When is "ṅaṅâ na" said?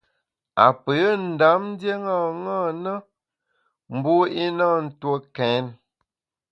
2.07-2.93